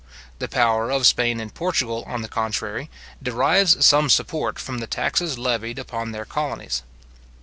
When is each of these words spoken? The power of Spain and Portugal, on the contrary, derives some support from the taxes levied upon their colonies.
The 0.39 0.47
power 0.47 0.89
of 0.89 1.05
Spain 1.05 1.39
and 1.39 1.53
Portugal, 1.53 2.03
on 2.07 2.23
the 2.23 2.27
contrary, 2.27 2.89
derives 3.21 3.85
some 3.85 4.09
support 4.09 4.57
from 4.57 4.79
the 4.79 4.87
taxes 4.87 5.37
levied 5.37 5.77
upon 5.77 6.11
their 6.11 6.25
colonies. 6.25 6.81